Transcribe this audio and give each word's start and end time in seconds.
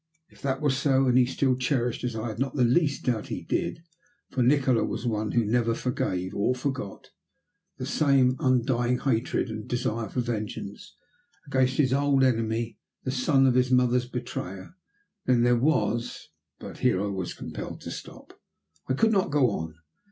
If 0.29 0.41
that 0.41 0.61
were 0.61 0.71
so, 0.71 1.05
and 1.05 1.15
he 1.15 1.27
still 1.27 1.55
cherished, 1.55 2.03
as 2.03 2.15
I 2.15 2.29
had 2.29 2.39
not 2.39 2.55
the 2.55 2.63
least 2.63 3.03
doubt 3.05 3.27
he 3.27 3.43
did 3.43 3.83
for 4.31 4.41
Nikola 4.41 4.83
was 4.83 5.05
one 5.05 5.33
who 5.33 5.45
never 5.45 5.75
forgave 5.75 6.33
or 6.33 6.55
forgot, 6.55 7.11
the 7.77 7.85
same 7.85 8.35
undying 8.39 8.97
hatred 8.97 9.51
and 9.51 9.67
desire 9.67 10.09
for 10.09 10.21
vengeance 10.21 10.95
against 11.45 11.77
his 11.77 11.93
old 11.93 12.23
enemy, 12.23 12.79
the 13.03 13.11
son 13.11 13.45
of 13.45 13.53
his 13.53 13.69
mother's 13.69 14.07
betrayer, 14.07 14.75
then 15.27 15.43
there 15.43 15.55
was 15.55 16.29
but 16.57 16.79
here 16.79 16.99
I 16.99 17.05
was 17.09 17.35
compelled 17.35 17.81
to 17.81 17.91
stop. 17.91 18.33
I 18.89 18.95
could 18.95 19.11
not 19.11 19.29
go 19.29 19.51
on. 19.51 19.75